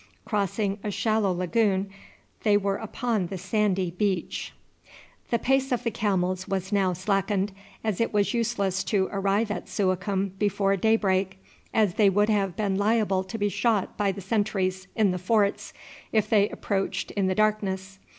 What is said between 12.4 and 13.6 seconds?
been liable to be